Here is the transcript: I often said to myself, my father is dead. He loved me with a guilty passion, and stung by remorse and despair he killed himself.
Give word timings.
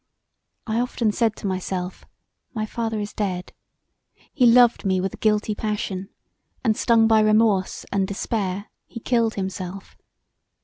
I 0.65 0.79
often 0.79 1.11
said 1.11 1.35
to 1.35 1.45
myself, 1.45 2.05
my 2.55 2.65
father 2.65 2.99
is 2.99 3.13
dead. 3.13 3.53
He 4.33 4.47
loved 4.47 4.83
me 4.83 4.99
with 4.99 5.13
a 5.13 5.17
guilty 5.17 5.53
passion, 5.53 6.09
and 6.63 6.75
stung 6.75 7.07
by 7.07 7.19
remorse 7.19 7.85
and 7.91 8.07
despair 8.07 8.71
he 8.87 8.99
killed 8.99 9.35
himself. 9.35 9.95